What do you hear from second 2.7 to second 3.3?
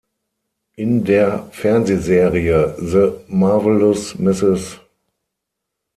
"The